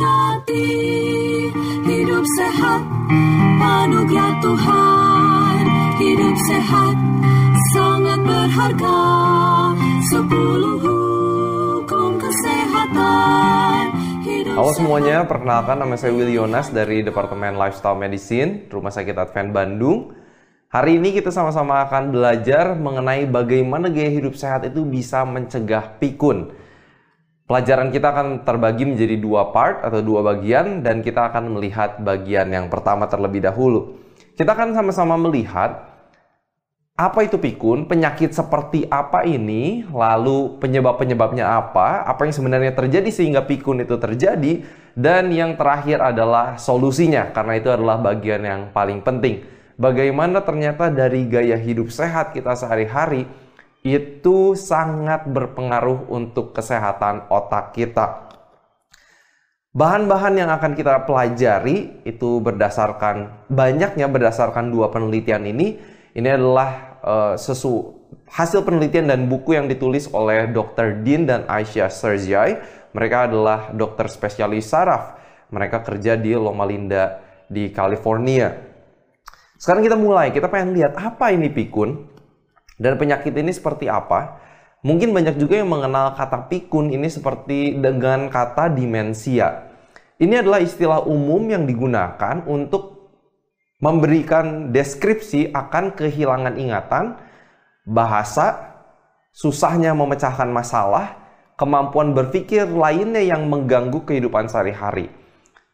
Sejati 0.00 0.72
hidup 1.84 2.24
sehat 2.40 2.80
anugerah 3.60 4.32
Tuhan 4.40 5.60
hidup 6.00 6.36
sehat 6.48 6.96
sangat 7.76 8.20
berharga 8.24 9.00
sepuluh 10.08 10.80
hukum 10.80 12.16
kesehatan 12.16 13.80
hidup 14.24 14.56
Halo 14.56 14.72
sehat. 14.72 14.80
semuanya, 14.80 15.16
perkenalkan 15.28 15.76
nama 15.76 15.92
saya 16.00 16.16
Will 16.16 16.32
Yonas 16.32 16.72
dari 16.72 17.04
Departemen 17.04 17.60
Lifestyle 17.60 18.00
Medicine, 18.00 18.72
Rumah 18.72 18.96
Sakit 18.96 19.12
Advent 19.20 19.52
Bandung. 19.52 20.16
Hari 20.72 20.96
ini 20.96 21.12
kita 21.12 21.28
sama-sama 21.28 21.84
akan 21.84 22.08
belajar 22.08 22.72
mengenai 22.72 23.28
bagaimana 23.28 23.92
gaya 23.92 24.08
hidup 24.08 24.32
sehat 24.32 24.64
itu 24.64 24.80
bisa 24.80 25.28
mencegah 25.28 26.00
pikun. 26.00 26.56
Pelajaran 27.50 27.90
kita 27.90 28.14
akan 28.14 28.46
terbagi 28.46 28.86
menjadi 28.86 29.18
dua 29.18 29.50
part 29.50 29.82
atau 29.82 29.98
dua 29.98 30.22
bagian 30.22 30.86
dan 30.86 31.02
kita 31.02 31.34
akan 31.34 31.58
melihat 31.58 31.98
bagian 31.98 32.46
yang 32.46 32.70
pertama 32.70 33.10
terlebih 33.10 33.42
dahulu. 33.42 33.98
Kita 34.38 34.54
akan 34.54 34.70
sama-sama 34.70 35.18
melihat 35.18 35.82
apa 36.94 37.26
itu 37.26 37.42
pikun, 37.42 37.90
penyakit 37.90 38.30
seperti 38.30 38.86
apa 38.86 39.26
ini, 39.26 39.82
lalu 39.90 40.62
penyebab-penyebabnya 40.62 41.42
apa, 41.42 42.06
apa 42.06 42.22
yang 42.22 42.38
sebenarnya 42.38 42.70
terjadi 42.70 43.10
sehingga 43.10 43.42
pikun 43.42 43.82
itu 43.82 43.98
terjadi, 43.98 44.62
dan 44.94 45.34
yang 45.34 45.58
terakhir 45.58 45.98
adalah 45.98 46.54
solusinya, 46.54 47.34
karena 47.34 47.58
itu 47.58 47.66
adalah 47.66 47.98
bagian 47.98 48.46
yang 48.46 48.60
paling 48.70 49.02
penting. 49.02 49.42
Bagaimana 49.74 50.38
ternyata 50.46 50.86
dari 50.86 51.26
gaya 51.26 51.58
hidup 51.58 51.90
sehat 51.90 52.30
kita 52.30 52.54
sehari-hari 52.54 53.26
itu 53.80 54.52
sangat 54.52 55.24
berpengaruh 55.24 56.12
untuk 56.12 56.52
kesehatan 56.52 57.28
otak 57.32 57.72
kita. 57.72 58.28
Bahan-bahan 59.70 60.34
yang 60.34 60.50
akan 60.50 60.74
kita 60.74 61.06
pelajari 61.06 62.02
itu 62.02 62.42
berdasarkan 62.42 63.46
banyaknya 63.46 64.10
berdasarkan 64.10 64.68
dua 64.74 64.90
penelitian 64.90 65.46
ini. 65.46 65.78
Ini 66.10 66.28
adalah 66.34 66.70
eh, 67.00 67.34
sesu 67.38 67.94
hasil 68.26 68.66
penelitian 68.66 69.06
dan 69.06 69.30
buku 69.30 69.54
yang 69.54 69.70
ditulis 69.70 70.10
oleh 70.10 70.50
Dr. 70.50 71.06
Dean 71.06 71.22
dan 71.22 71.46
Aisyah 71.46 71.86
Serziai. 71.86 72.58
Mereka 72.90 73.30
adalah 73.30 73.70
dokter 73.70 74.10
spesialis 74.10 74.66
saraf. 74.66 75.14
Mereka 75.54 75.86
kerja 75.86 76.18
di 76.18 76.34
Loma 76.34 76.66
Linda 76.66 77.22
di 77.46 77.70
California. 77.70 78.50
Sekarang 79.54 79.86
kita 79.86 79.94
mulai, 79.94 80.34
kita 80.34 80.50
pengen 80.50 80.74
lihat 80.74 80.98
apa 80.98 81.30
ini 81.30 81.46
pikun 81.46 82.09
dan 82.80 82.96
penyakit 82.96 83.36
ini 83.36 83.52
seperti 83.52 83.86
apa. 83.92 84.40
Mungkin 84.80 85.12
banyak 85.12 85.36
juga 85.36 85.60
yang 85.60 85.68
mengenal 85.68 86.16
kata 86.16 86.48
pikun 86.48 86.88
ini 86.88 87.12
seperti 87.12 87.76
dengan 87.76 88.32
kata 88.32 88.72
demensia. 88.72 89.68
Ini 90.16 90.40
adalah 90.40 90.64
istilah 90.64 91.04
umum 91.04 91.44
yang 91.52 91.68
digunakan 91.68 92.40
untuk 92.48 93.12
memberikan 93.80 94.72
deskripsi 94.72 95.52
akan 95.52 95.92
kehilangan 95.96 96.56
ingatan, 96.56 97.20
bahasa, 97.84 98.76
susahnya 99.32 99.92
memecahkan 99.96 100.48
masalah, 100.48 101.16
kemampuan 101.56 102.16
berpikir 102.16 102.68
lainnya 102.68 103.20
yang 103.20 103.48
mengganggu 103.48 104.04
kehidupan 104.04 104.48
sehari-hari. 104.48 105.12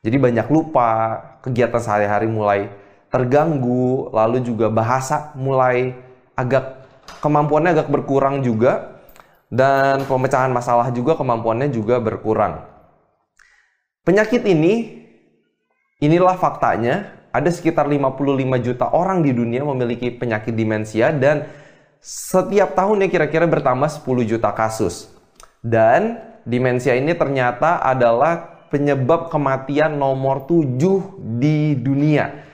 Jadi 0.02 0.16
banyak 0.18 0.46
lupa, 0.50 1.18
kegiatan 1.42 1.82
sehari-hari 1.82 2.30
mulai 2.30 2.70
terganggu, 3.10 4.10
lalu 4.14 4.42
juga 4.42 4.70
bahasa 4.70 5.34
mulai 5.34 5.94
agak 6.38 6.85
kemampuannya 7.20 7.70
agak 7.76 7.88
berkurang 7.88 8.44
juga 8.44 9.02
dan 9.52 10.02
pemecahan 10.04 10.50
masalah 10.50 10.90
juga 10.90 11.14
kemampuannya 11.14 11.70
juga 11.70 12.02
berkurang. 12.02 12.66
Penyakit 14.06 14.42
ini 14.46 15.02
inilah 15.98 16.38
faktanya, 16.38 17.16
ada 17.34 17.50
sekitar 17.50 17.90
55 17.90 18.64
juta 18.64 18.86
orang 18.90 19.20
di 19.20 19.34
dunia 19.34 19.66
memiliki 19.66 20.14
penyakit 20.14 20.54
demensia 20.54 21.10
dan 21.10 21.46
setiap 22.00 22.78
tahunnya 22.78 23.10
kira-kira 23.10 23.50
bertambah 23.50 23.90
10 23.90 24.24
juta 24.24 24.54
kasus. 24.54 25.10
Dan 25.58 26.22
demensia 26.46 26.94
ini 26.94 27.12
ternyata 27.18 27.82
adalah 27.82 28.62
penyebab 28.70 29.26
kematian 29.30 29.98
nomor 29.98 30.46
7 30.46 30.78
di 31.42 31.74
dunia. 31.74 32.46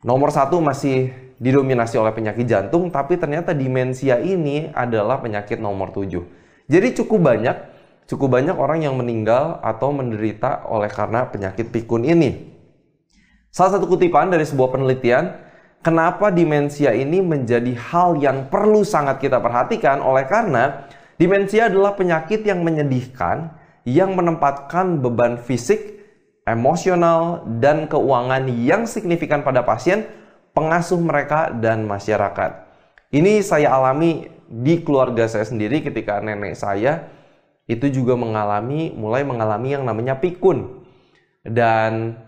Nomor 0.00 0.32
satu 0.32 0.64
masih 0.64 1.12
didominasi 1.40 1.96
oleh 1.96 2.12
penyakit 2.12 2.44
jantung, 2.44 2.92
tapi 2.92 3.16
ternyata 3.16 3.56
demensia 3.56 4.20
ini 4.20 4.68
adalah 4.76 5.24
penyakit 5.24 5.56
nomor 5.56 5.90
7. 5.90 6.68
Jadi 6.68 6.88
cukup 7.00 7.24
banyak, 7.24 7.56
cukup 8.04 8.36
banyak 8.36 8.54
orang 8.54 8.84
yang 8.84 8.94
meninggal 9.00 9.56
atau 9.64 9.90
menderita 9.90 10.68
oleh 10.68 10.92
karena 10.92 11.24
penyakit 11.32 11.72
pikun 11.72 12.04
ini. 12.04 12.52
Salah 13.48 13.80
satu 13.80 13.88
kutipan 13.88 14.30
dari 14.30 14.44
sebuah 14.46 14.70
penelitian, 14.70 15.34
kenapa 15.80 16.28
demensia 16.30 16.92
ini 16.92 17.24
menjadi 17.24 17.72
hal 17.74 18.20
yang 18.20 18.46
perlu 18.52 18.84
sangat 18.84 19.18
kita 19.18 19.40
perhatikan 19.40 19.98
oleh 20.04 20.28
karena 20.28 20.86
demensia 21.16 21.66
adalah 21.66 21.96
penyakit 21.96 22.44
yang 22.46 22.62
menyedihkan 22.62 23.58
yang 23.88 24.12
menempatkan 24.12 25.00
beban 25.00 25.40
fisik, 25.40 26.04
emosional, 26.44 27.48
dan 27.58 27.88
keuangan 27.88 28.44
yang 28.60 28.84
signifikan 28.84 29.40
pada 29.40 29.64
pasien, 29.64 30.04
pengasuh 30.52 31.00
mereka, 31.00 31.54
dan 31.54 31.86
masyarakat. 31.86 32.68
Ini 33.10 33.42
saya 33.42 33.74
alami 33.74 34.30
di 34.50 34.82
keluarga 34.82 35.26
saya 35.26 35.46
sendiri 35.46 35.82
ketika 35.82 36.18
nenek 36.18 36.58
saya 36.58 37.06
itu 37.70 37.86
juga 37.90 38.18
mengalami 38.18 38.90
mulai 38.94 39.22
mengalami 39.22 39.74
yang 39.78 39.86
namanya 39.86 40.18
pikun. 40.18 40.82
Dan 41.40 42.20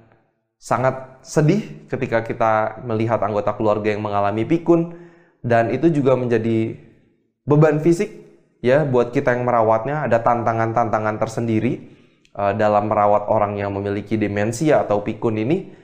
sangat 0.63 1.19
sedih 1.27 1.91
ketika 1.91 2.23
kita 2.23 2.83
melihat 2.87 3.19
anggota 3.19 3.51
keluarga 3.59 3.91
yang 3.91 4.03
mengalami 4.07 4.47
pikun 4.47 4.95
dan 5.43 5.75
itu 5.75 5.91
juga 5.91 6.15
menjadi 6.15 6.79
beban 7.43 7.83
fisik 7.83 8.23
ya 8.63 8.87
buat 8.87 9.11
kita 9.11 9.35
yang 9.35 9.43
merawatnya 9.43 10.07
ada 10.07 10.23
tantangan-tantangan 10.23 11.19
tersendiri 11.19 11.83
uh, 12.39 12.55
dalam 12.55 12.87
merawat 12.87 13.27
orang 13.27 13.59
yang 13.59 13.75
memiliki 13.75 14.15
demensia 14.15 14.87
atau 14.87 15.03
pikun 15.03 15.43
ini 15.43 15.75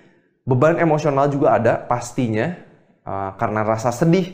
beban 0.49 0.81
emosional 0.81 1.29
juga 1.29 1.61
ada 1.61 1.77
pastinya 1.77 2.57
uh, 3.05 3.37
karena 3.37 3.61
rasa 3.69 3.93
sedih 3.93 4.33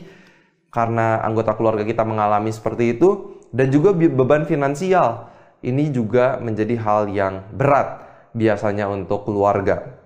karena 0.71 1.19
anggota 1.19 1.51
keluarga 1.59 1.83
kita 1.83 2.07
mengalami 2.07 2.55
seperti 2.55 2.95
itu 2.95 3.35
dan 3.51 3.67
juga 3.67 3.91
be- 3.91 4.11
beban 4.11 4.47
finansial 4.47 5.27
ini 5.59 5.91
juga 5.91 6.39
menjadi 6.39 6.79
hal 6.79 7.11
yang 7.11 7.43
berat 7.51 7.99
biasanya 8.31 8.87
untuk 8.87 9.27
keluarga. 9.27 10.03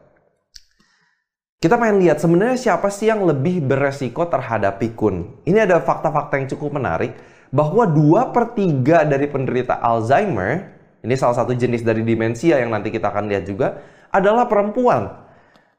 Kita 1.59 1.75
pengen 1.75 1.99
lihat 1.99 2.23
sebenarnya 2.23 2.55
siapa 2.55 2.87
sih 2.87 3.11
yang 3.11 3.27
lebih 3.27 3.59
beresiko 3.67 4.23
terhadap 4.31 4.79
pikun. 4.79 5.43
Ini 5.43 5.67
ada 5.67 5.83
fakta-fakta 5.83 6.39
yang 6.39 6.47
cukup 6.47 6.79
menarik 6.79 7.19
bahwa 7.51 7.83
2 7.83 8.31
per 8.31 8.55
3 8.55 9.03
dari 9.03 9.27
penderita 9.27 9.75
Alzheimer, 9.83 10.71
ini 11.03 11.19
salah 11.19 11.35
satu 11.35 11.51
jenis 11.51 11.83
dari 11.83 12.07
demensia 12.07 12.63
yang 12.63 12.71
nanti 12.71 12.87
kita 12.87 13.11
akan 13.11 13.27
lihat 13.27 13.43
juga, 13.43 13.75
adalah 14.07 14.47
perempuan. 14.47 15.27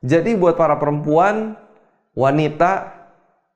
Jadi 0.00 0.32
buat 0.32 0.56
para 0.56 0.81
perempuan, 0.81 1.61
wanita 2.17 3.00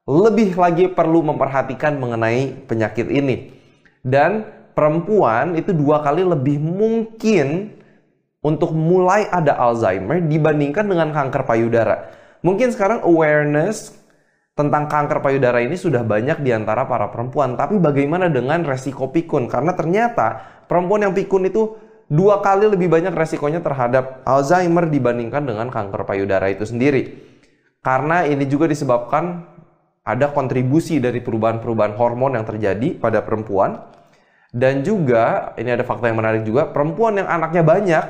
lebih 0.05 0.53
lagi 0.61 0.85
perlu 0.93 1.25
memperhatikan 1.25 1.97
mengenai 1.97 2.69
penyakit 2.69 3.09
ini. 3.09 3.57
Dan 4.05 4.45
perempuan 4.77 5.57
itu 5.57 5.73
dua 5.73 6.05
kali 6.05 6.21
lebih 6.21 6.61
mungkin 6.61 7.73
untuk 8.45 8.77
mulai 8.77 9.25
ada 9.33 9.57
Alzheimer 9.57 10.21
dibandingkan 10.21 10.85
dengan 10.85 11.09
kanker 11.17 11.49
payudara. 11.49 12.13
Mungkin 12.45 12.77
sekarang 12.77 13.01
awareness 13.09 13.97
tentang 14.53 14.85
kanker 14.85 15.25
payudara 15.25 15.65
ini 15.65 15.81
sudah 15.81 16.05
banyak 16.05 16.45
di 16.45 16.53
antara 16.53 16.85
para 16.85 17.09
perempuan, 17.09 17.57
tapi 17.57 17.81
bagaimana 17.81 18.29
dengan 18.29 18.69
resiko 18.69 19.09
pikun? 19.09 19.49
Karena 19.49 19.73
ternyata 19.73 20.45
perempuan 20.69 21.09
yang 21.09 21.17
pikun 21.17 21.49
itu 21.49 21.81
dua 22.09 22.41
kali 22.45 22.69
lebih 22.69 22.89
banyak 22.89 23.13
resikonya 23.13 23.65
terhadap 23.65 24.25
Alzheimer 24.29 24.89
dibandingkan 24.89 25.45
dengan 25.45 25.69
kanker 25.73 26.05
payudara 26.05 26.51
itu 26.53 26.69
sendiri. 26.69 27.21
Karena 27.85 28.25
ini 28.25 28.49
juga 28.49 28.65
disebabkan 28.65 29.45
ada 30.05 30.29
kontribusi 30.33 31.01
dari 31.01 31.25
perubahan-perubahan 31.25 31.97
hormon 31.97 32.37
yang 32.37 32.45
terjadi 32.45 32.97
pada 32.97 33.25
perempuan. 33.25 33.81
Dan 34.55 34.87
juga, 34.87 35.51
ini 35.59 35.75
ada 35.75 35.83
fakta 35.83 36.07
yang 36.07 36.21
menarik 36.21 36.47
juga, 36.47 36.71
perempuan 36.71 37.19
yang 37.19 37.27
anaknya 37.27 37.67
banyak, 37.67 38.05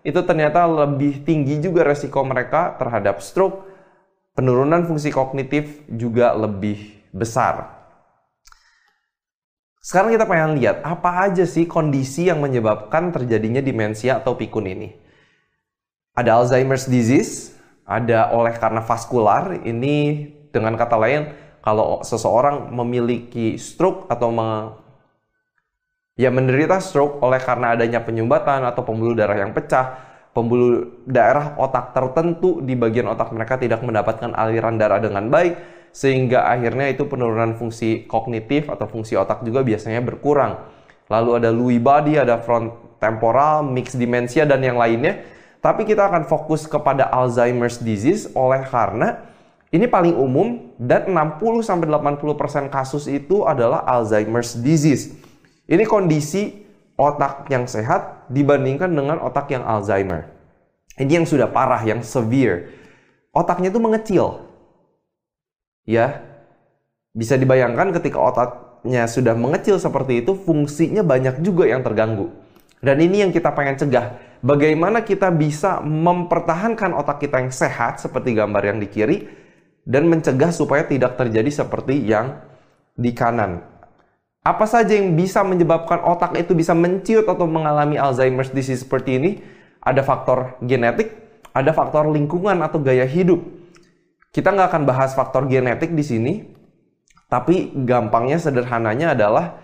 itu 0.00 0.16
ternyata 0.24 0.64
lebih 0.64 1.28
tinggi 1.28 1.60
juga 1.60 1.84
resiko 1.84 2.24
mereka 2.24 2.72
terhadap 2.80 3.20
stroke, 3.20 3.68
penurunan 4.32 4.88
fungsi 4.88 5.12
kognitif 5.12 5.84
juga 5.92 6.32
lebih 6.32 7.04
besar. 7.12 7.79
Sekarang 9.80 10.12
kita 10.12 10.28
pengen 10.28 10.60
lihat 10.60 10.84
apa 10.84 11.24
aja 11.24 11.48
sih 11.48 11.64
kondisi 11.64 12.28
yang 12.28 12.44
menyebabkan 12.44 13.08
terjadinya 13.16 13.64
demensia 13.64 14.20
atau 14.20 14.36
pikun 14.36 14.68
ini. 14.68 14.92
Ada 16.12 16.36
Alzheimer's 16.36 16.84
disease, 16.84 17.56
ada 17.88 18.28
oleh 18.36 18.52
karena 18.60 18.84
vaskular. 18.84 19.56
Ini 19.64 20.28
dengan 20.52 20.76
kata 20.76 21.00
lain, 21.00 21.32
kalau 21.64 22.04
seseorang 22.04 22.68
memiliki 22.68 23.56
stroke 23.56 24.04
atau 24.12 24.28
me, 24.28 24.76
ya 26.20 26.28
menderita 26.28 26.76
stroke 26.84 27.16
oleh 27.24 27.40
karena 27.40 27.72
adanya 27.72 28.04
penyumbatan 28.04 28.68
atau 28.68 28.84
pembuluh 28.84 29.16
darah 29.16 29.40
yang 29.40 29.56
pecah, 29.56 29.96
pembuluh 30.36 31.00
daerah 31.08 31.56
otak 31.56 31.96
tertentu 31.96 32.60
di 32.60 32.76
bagian 32.76 33.08
otak 33.08 33.32
mereka 33.32 33.56
tidak 33.56 33.80
mendapatkan 33.80 34.36
aliran 34.36 34.76
darah 34.76 35.00
dengan 35.00 35.32
baik, 35.32 35.79
sehingga 35.90 36.46
akhirnya 36.46 36.90
itu 36.90 37.06
penurunan 37.06 37.58
fungsi 37.58 38.06
kognitif 38.06 38.70
atau 38.70 38.86
fungsi 38.86 39.18
otak 39.18 39.42
juga 39.42 39.66
biasanya 39.66 39.98
berkurang. 40.02 40.62
Lalu 41.10 41.30
ada 41.42 41.50
Lewy 41.50 41.82
body, 41.82 42.22
ada 42.22 42.38
front 42.38 42.70
temporal, 43.02 43.66
mixed 43.66 43.98
dementia 43.98 44.46
dan 44.46 44.62
yang 44.62 44.78
lainnya. 44.78 45.26
Tapi 45.60 45.84
kita 45.84 46.08
akan 46.08 46.24
fokus 46.24 46.64
kepada 46.64 47.10
Alzheimer's 47.10 47.82
disease 47.82 48.30
oleh 48.32 48.64
karena 48.64 49.28
ini 49.70 49.86
paling 49.86 50.16
umum 50.16 50.72
dan 50.80 51.10
60 51.10 51.62
80% 51.62 52.74
kasus 52.74 53.06
itu 53.10 53.44
adalah 53.44 53.84
Alzheimer's 53.84 54.56
disease. 54.58 55.14
Ini 55.70 55.84
kondisi 55.86 56.66
otak 56.98 57.46
yang 57.52 57.70
sehat 57.70 58.26
dibandingkan 58.32 58.90
dengan 58.90 59.22
otak 59.22 59.52
yang 59.52 59.62
Alzheimer. 59.62 60.26
Ini 60.98 61.22
yang 61.22 61.26
sudah 61.28 61.48
parah, 61.48 61.80
yang 61.86 62.02
severe. 62.02 62.76
Otaknya 63.30 63.70
itu 63.70 63.78
mengecil 63.78 64.49
ya 65.86 66.24
bisa 67.14 67.34
dibayangkan 67.36 67.94
ketika 67.96 68.18
otaknya 68.18 69.04
sudah 69.10 69.34
mengecil 69.34 69.76
seperti 69.76 70.24
itu 70.24 70.36
fungsinya 70.36 71.04
banyak 71.04 71.42
juga 71.44 71.68
yang 71.68 71.84
terganggu 71.84 72.32
dan 72.80 72.96
ini 73.02 73.26
yang 73.26 73.32
kita 73.34 73.52
pengen 73.52 73.76
cegah 73.76 74.16
bagaimana 74.40 75.04
kita 75.04 75.28
bisa 75.34 75.84
mempertahankan 75.84 76.96
otak 76.96 77.20
kita 77.20 77.42
yang 77.42 77.52
sehat 77.52 78.00
seperti 78.00 78.32
gambar 78.36 78.62
yang 78.74 78.78
di 78.78 78.88
kiri 78.88 79.18
dan 79.84 80.06
mencegah 80.06 80.54
supaya 80.54 80.86
tidak 80.86 81.18
terjadi 81.20 81.64
seperti 81.64 81.98
yang 82.06 82.40
di 82.94 83.10
kanan 83.12 83.70
apa 84.40 84.64
saja 84.64 84.96
yang 84.96 85.12
bisa 85.20 85.44
menyebabkan 85.44 86.00
otak 86.00 86.32
itu 86.40 86.56
bisa 86.56 86.72
menciut 86.72 87.28
atau 87.28 87.44
mengalami 87.44 88.00
Alzheimer's 88.00 88.48
disease 88.48 88.80
seperti 88.80 89.20
ini? 89.20 89.30
Ada 89.84 90.00
faktor 90.00 90.56
genetik, 90.64 91.12
ada 91.52 91.76
faktor 91.76 92.08
lingkungan 92.08 92.56
atau 92.64 92.80
gaya 92.80 93.04
hidup. 93.04 93.36
Kita 94.30 94.54
nggak 94.54 94.70
akan 94.70 94.82
bahas 94.86 95.10
faktor 95.18 95.50
genetik 95.50 95.90
di 95.90 96.06
sini, 96.06 96.34
tapi 97.26 97.74
gampangnya 97.82 98.38
sederhananya 98.38 99.18
adalah 99.18 99.58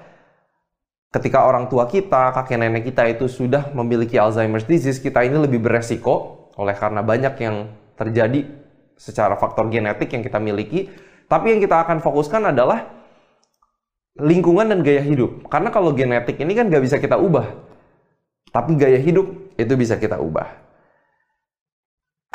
ketika 1.15 1.47
orang 1.47 1.71
tua 1.71 1.87
kita, 1.87 2.35
kakek 2.35 2.59
nenek 2.59 2.91
kita 2.91 3.07
itu 3.07 3.31
sudah 3.31 3.71
memiliki 3.71 4.19
Alzheimer's 4.19 4.67
disease, 4.67 4.99
kita 4.99 5.23
ini 5.23 5.39
lebih 5.39 5.63
beresiko 5.63 6.51
oleh 6.59 6.75
karena 6.75 7.07
banyak 7.07 7.35
yang 7.39 7.71
terjadi 7.95 8.43
secara 8.99 9.39
faktor 9.39 9.71
genetik 9.71 10.11
yang 10.11 10.27
kita 10.27 10.43
miliki. 10.43 10.91
Tapi 11.31 11.55
yang 11.55 11.63
kita 11.63 11.87
akan 11.87 12.03
fokuskan 12.03 12.51
adalah 12.51 12.91
lingkungan 14.19 14.67
dan 14.67 14.83
gaya 14.83 15.03
hidup. 15.03 15.47
Karena 15.47 15.71
kalau 15.71 15.95
genetik 15.95 16.43
ini 16.43 16.59
kan 16.59 16.67
nggak 16.67 16.83
bisa 16.83 16.99
kita 16.99 17.15
ubah. 17.15 17.55
Tapi 18.51 18.75
gaya 18.75 18.99
hidup 18.99 19.31
itu 19.55 19.75
bisa 19.79 19.95
kita 19.95 20.19
ubah 20.19 20.66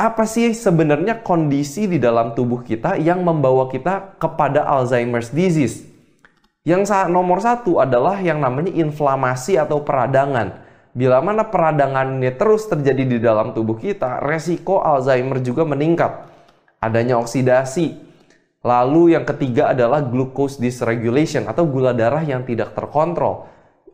apa 0.01 0.25
sih 0.25 0.57
sebenarnya 0.57 1.21
kondisi 1.21 1.85
di 1.85 2.01
dalam 2.01 2.33
tubuh 2.33 2.65
kita 2.65 2.97
yang 2.97 3.21
membawa 3.21 3.69
kita 3.69 4.17
kepada 4.17 4.65
Alzheimer's 4.65 5.29
disease? 5.29 5.85
Yang 6.65 6.89
nomor 7.13 7.37
satu 7.37 7.77
adalah 7.77 8.17
yang 8.17 8.41
namanya 8.41 8.73
inflamasi 8.73 9.61
atau 9.61 9.85
peradangan. 9.85 10.65
Bila 10.97 11.21
mana 11.21 11.45
peradangan 11.45 12.17
ini 12.17 12.33
terus 12.33 12.65
terjadi 12.65 13.03
di 13.05 13.17
dalam 13.21 13.53
tubuh 13.53 13.77
kita, 13.77 14.25
resiko 14.25 14.81
Alzheimer 14.81 15.37
juga 15.37 15.69
meningkat. 15.69 16.25
Adanya 16.81 17.21
oksidasi. 17.21 18.09
Lalu 18.65 19.13
yang 19.13 19.25
ketiga 19.25 19.69
adalah 19.73 20.01
glucose 20.01 20.57
dysregulation 20.57 21.45
atau 21.45 21.65
gula 21.69 21.93
darah 21.93 22.25
yang 22.25 22.41
tidak 22.41 22.73
terkontrol 22.73 23.49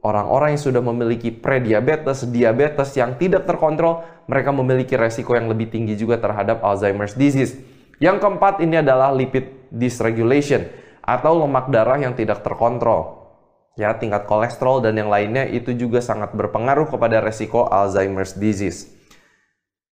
orang-orang 0.08 0.56
yang 0.56 0.64
sudah 0.64 0.80
memiliki 0.80 1.36
prediabetes, 1.36 2.24
diabetes 2.32 2.96
yang 2.96 3.20
tidak 3.20 3.44
terkontrol, 3.44 4.08
mereka 4.32 4.56
memiliki 4.56 4.96
resiko 4.96 5.36
yang 5.36 5.52
lebih 5.52 5.68
tinggi 5.68 6.00
juga 6.00 6.16
terhadap 6.16 6.64
Alzheimer's 6.64 7.20
disease. 7.20 7.60
Yang 8.00 8.24
keempat 8.24 8.64
ini 8.64 8.80
adalah 8.80 9.12
lipid 9.12 9.68
dysregulation 9.68 10.64
atau 11.04 11.44
lemak 11.44 11.68
darah 11.68 12.00
yang 12.00 12.16
tidak 12.16 12.40
terkontrol. 12.40 13.28
Ya, 13.76 13.94
tingkat 13.94 14.26
kolesterol 14.26 14.82
dan 14.82 14.98
yang 14.98 15.12
lainnya 15.12 15.46
itu 15.46 15.76
juga 15.76 16.02
sangat 16.02 16.34
berpengaruh 16.34 16.88
kepada 16.88 17.22
resiko 17.22 17.68
Alzheimer's 17.68 18.34
disease. 18.34 18.90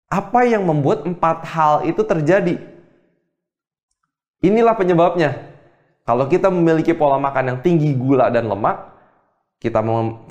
Apa 0.08 0.48
yang 0.48 0.64
membuat 0.64 1.04
empat 1.04 1.44
hal 1.44 1.74
itu 1.86 2.02
terjadi? 2.02 2.58
Inilah 4.42 4.74
penyebabnya. 4.80 5.54
Kalau 6.06 6.30
kita 6.30 6.54
memiliki 6.54 6.94
pola 6.94 7.18
makan 7.18 7.52
yang 7.52 7.60
tinggi 7.66 7.90
gula 7.98 8.30
dan 8.30 8.46
lemak, 8.46 8.94
kita 9.60 9.81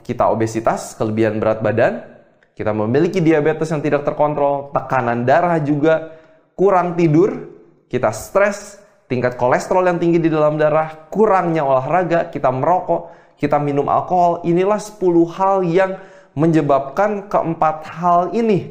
kita 0.05 0.31
obesitas, 0.31 0.95
kelebihan 0.95 1.41
berat 1.41 1.65
badan, 1.65 2.15
kita 2.55 2.71
memiliki 2.71 3.19
diabetes 3.19 3.67
yang 3.75 3.83
tidak 3.83 4.07
terkontrol, 4.07 4.71
tekanan 4.71 5.27
darah 5.27 5.59
juga, 5.59 6.15
kurang 6.55 6.95
tidur, 6.95 7.51
kita 7.91 8.15
stres, 8.15 8.79
tingkat 9.11 9.35
kolesterol 9.35 9.91
yang 9.91 9.99
tinggi 9.99 10.23
di 10.23 10.31
dalam 10.31 10.55
darah, 10.55 11.11
kurangnya 11.11 11.67
olahraga, 11.67 12.31
kita 12.31 12.55
merokok, 12.55 13.11
kita 13.35 13.59
minum 13.59 13.91
alkohol. 13.91 14.47
Inilah 14.47 14.79
10 14.79 15.03
hal 15.35 15.57
yang 15.67 15.91
menyebabkan 16.39 17.27
keempat 17.27 17.77
hal 17.99 18.31
ini. 18.35 18.71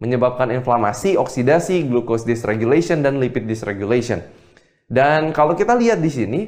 Menyebabkan 0.00 0.52
inflamasi, 0.52 1.16
oksidasi, 1.20 1.84
glucose 1.88 2.24
dysregulation, 2.24 3.00
dan 3.04 3.20
lipid 3.20 3.44
dysregulation. 3.44 4.20
Dan 4.84 5.32
kalau 5.32 5.56
kita 5.56 5.72
lihat 5.76 6.00
di 6.00 6.10
sini, 6.12 6.40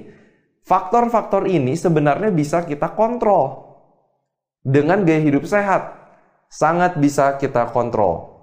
Faktor-faktor 0.66 1.46
ini 1.46 1.78
sebenarnya 1.78 2.34
bisa 2.34 2.66
kita 2.66 2.90
kontrol 2.98 3.70
dengan 4.66 5.06
gaya 5.06 5.22
hidup 5.22 5.46
sehat. 5.46 5.94
Sangat 6.50 6.98
bisa 6.98 7.38
kita 7.38 7.70
kontrol. 7.70 8.34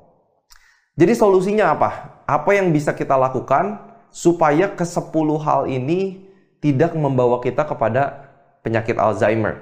Jadi 0.96 1.20
solusinya 1.20 1.76
apa? 1.76 2.24
Apa 2.24 2.56
yang 2.56 2.72
bisa 2.72 2.96
kita 2.96 3.20
lakukan 3.20 3.76
supaya 4.08 4.72
ke 4.72 4.88
10 4.88 5.12
hal 5.44 5.68
ini 5.68 6.24
tidak 6.64 6.96
membawa 6.96 7.44
kita 7.44 7.68
kepada 7.68 8.32
penyakit 8.64 8.96
Alzheimer? 8.96 9.60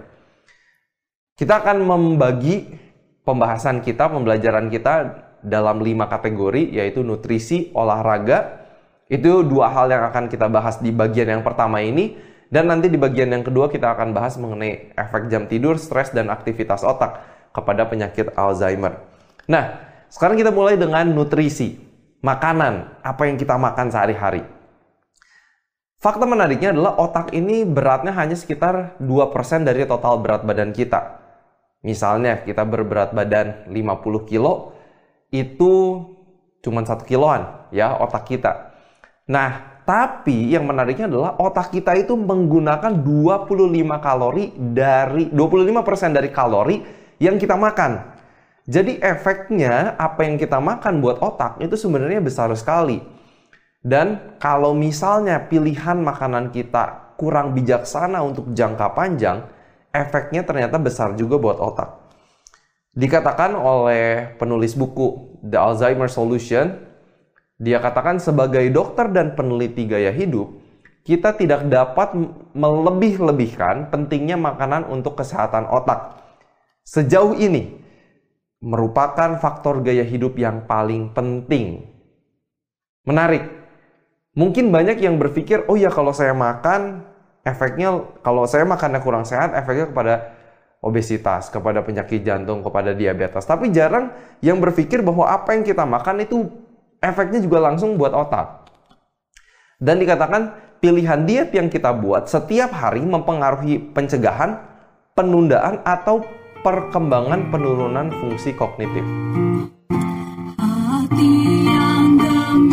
Kita 1.34 1.66
akan 1.66 1.82
membagi 1.82 2.78
pembahasan 3.26 3.82
kita, 3.82 4.06
pembelajaran 4.06 4.70
kita 4.70 4.94
dalam 5.42 5.82
lima 5.82 6.06
kategori 6.06 6.78
yaitu 6.78 7.02
nutrisi, 7.02 7.74
olahraga. 7.74 8.62
Itu 9.10 9.42
dua 9.42 9.74
hal 9.74 9.90
yang 9.90 10.06
akan 10.14 10.30
kita 10.30 10.46
bahas 10.46 10.78
di 10.78 10.94
bagian 10.94 11.26
yang 11.26 11.42
pertama 11.42 11.82
ini 11.82 12.30
dan 12.52 12.68
nanti 12.68 12.92
di 12.92 13.00
bagian 13.00 13.32
yang 13.32 13.48
kedua 13.48 13.72
kita 13.72 13.96
akan 13.96 14.12
bahas 14.12 14.36
mengenai 14.36 14.92
efek 15.00 15.32
jam 15.32 15.48
tidur, 15.48 15.80
stres, 15.80 16.12
dan 16.12 16.28
aktivitas 16.28 16.84
otak 16.84 17.24
kepada 17.56 17.88
penyakit 17.88 18.36
Alzheimer. 18.36 19.00
Nah, 19.48 19.80
sekarang 20.12 20.36
kita 20.36 20.52
mulai 20.52 20.76
dengan 20.76 21.08
nutrisi. 21.08 21.80
Makanan, 22.22 23.02
apa 23.02 23.26
yang 23.26 23.40
kita 23.40 23.58
makan 23.58 23.90
sehari-hari. 23.90 24.46
Fakta 25.98 26.28
menariknya 26.28 26.70
adalah 26.76 26.98
otak 27.02 27.34
ini 27.34 27.66
beratnya 27.66 28.14
hanya 28.14 28.38
sekitar 28.38 29.00
2% 29.02 29.66
dari 29.66 29.88
total 29.90 30.22
berat 30.22 30.46
badan 30.46 30.70
kita. 30.76 31.18
Misalnya 31.82 32.46
kita 32.46 32.62
berberat 32.62 33.16
badan 33.16 33.66
50 33.66 34.30
kilo, 34.30 34.78
itu 35.34 35.74
cuma 36.62 36.86
1 36.86 37.10
kiloan 37.10 37.70
ya 37.74 37.98
otak 37.98 38.30
kita. 38.30 38.71
Nah, 39.30 39.82
tapi 39.86 40.54
yang 40.54 40.66
menariknya 40.66 41.10
adalah 41.10 41.36
otak 41.38 41.74
kita 41.74 41.94
itu 41.98 42.16
menggunakan 42.16 43.02
25 43.02 44.00
kalori 44.00 44.54
dari 44.56 45.30
25% 45.30 46.18
dari 46.18 46.30
kalori 46.32 46.78
yang 47.22 47.38
kita 47.38 47.60
makan. 47.60 48.18
Jadi 48.70 49.02
efeknya 49.02 49.98
apa 49.98 50.24
yang 50.24 50.38
kita 50.38 50.62
makan 50.62 51.02
buat 51.02 51.18
otak 51.20 51.60
itu 51.60 51.74
sebenarnya 51.76 52.22
besar 52.22 52.54
sekali. 52.54 53.02
Dan 53.82 54.38
kalau 54.38 54.78
misalnya 54.78 55.42
pilihan 55.50 55.98
makanan 55.98 56.54
kita 56.54 57.18
kurang 57.18 57.58
bijaksana 57.58 58.22
untuk 58.22 58.54
jangka 58.54 58.94
panjang, 58.94 59.50
efeknya 59.90 60.46
ternyata 60.46 60.78
besar 60.78 61.18
juga 61.18 61.42
buat 61.42 61.58
otak. 61.58 61.90
Dikatakan 62.94 63.58
oleh 63.58 64.38
penulis 64.38 64.78
buku 64.78 65.40
The 65.42 65.58
Alzheimer 65.58 66.12
Solution, 66.12 66.91
dia 67.62 67.78
katakan 67.78 68.18
sebagai 68.18 68.66
dokter 68.74 69.06
dan 69.14 69.38
peneliti 69.38 69.86
gaya 69.86 70.10
hidup, 70.10 70.50
kita 71.06 71.38
tidak 71.38 71.70
dapat 71.70 72.18
melebih-lebihkan 72.58 73.94
pentingnya 73.94 74.34
makanan 74.34 74.90
untuk 74.90 75.14
kesehatan 75.22 75.70
otak. 75.70 76.18
Sejauh 76.82 77.38
ini, 77.38 77.78
merupakan 78.66 79.38
faktor 79.38 79.86
gaya 79.86 80.02
hidup 80.02 80.42
yang 80.42 80.66
paling 80.66 81.14
penting. 81.14 81.86
Menarik. 83.06 83.46
Mungkin 84.34 84.74
banyak 84.74 84.98
yang 84.98 85.22
berpikir, 85.22 85.70
oh 85.70 85.78
ya 85.78 85.94
kalau 85.94 86.18
saya 86.18 86.34
makan, 86.34 87.06
efeknya 87.46 88.02
kalau 88.26 88.50
saya 88.50 88.66
makannya 88.66 89.06
kurang 89.06 89.22
sehat, 89.28 89.54
efeknya 89.54 89.92
kepada 89.92 90.14
obesitas, 90.82 91.54
kepada 91.54 91.86
penyakit 91.86 92.26
jantung, 92.26 92.66
kepada 92.66 92.98
diabetes. 92.98 93.46
Tapi 93.46 93.70
jarang 93.70 94.10
yang 94.42 94.58
berpikir 94.58 95.06
bahwa 95.06 95.30
apa 95.30 95.54
yang 95.54 95.62
kita 95.62 95.86
makan 95.86 96.26
itu 96.26 96.48
efeknya 97.02 97.42
juga 97.42 97.60
langsung 97.60 97.98
buat 97.98 98.14
otak. 98.14 98.70
Dan 99.82 99.98
dikatakan 99.98 100.78
pilihan 100.78 101.26
diet 101.26 101.50
yang 101.52 101.68
kita 101.68 101.90
buat 101.98 102.30
setiap 102.30 102.70
hari 102.70 103.02
mempengaruhi 103.02 103.82
pencegahan, 103.98 104.62
penundaan, 105.18 105.82
atau 105.82 106.22
perkembangan 106.62 107.50
penurunan 107.50 108.14
fungsi 108.22 108.54
kognitif. 108.54 109.02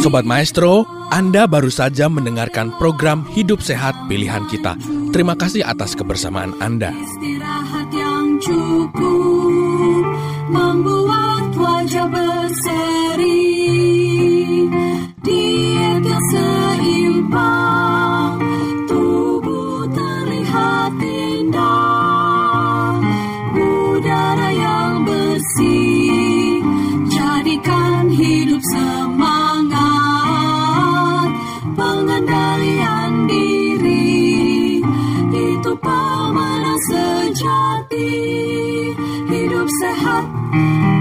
Sobat 0.04 0.28
Maestro, 0.28 0.84
Anda 1.08 1.48
baru 1.48 1.72
saja 1.72 2.12
mendengarkan 2.12 2.76
program 2.76 3.24
Hidup 3.32 3.64
Sehat 3.64 3.96
Pilihan 4.06 4.44
Kita. 4.46 4.76
Terima 5.10 5.32
kasih 5.32 5.64
atas 5.64 5.96
kebersamaan 5.96 6.52
Anda. 6.60 6.92
Istirahat 6.92 7.88
yang 7.96 8.36
cukup 8.38 10.04
membuat 10.52 11.50
wajah 11.56 12.06
berseri. 12.12 13.37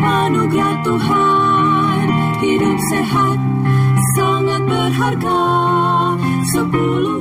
Anugerah 0.04 0.76
Tuhan. 0.86 2.06
Hidup 2.38 2.78
sehat, 2.94 3.38
sangat 4.18 4.62
berharga. 4.66 5.44
Sepuluh 6.54 7.17